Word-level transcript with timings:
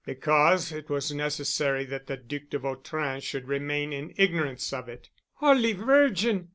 "Because 0.03 0.71
it 0.71 0.89
was 0.89 1.13
necessary 1.13 1.85
that 1.85 2.07
the 2.07 2.17
Duc 2.17 2.49
de 2.49 2.57
Vautrin 2.57 3.19
should 3.21 3.47
remain 3.47 3.93
in 3.93 4.15
ignorance 4.17 4.73
of 4.73 4.89
it." 4.89 5.09
"Holy 5.35 5.73
Virgin! 5.73 6.49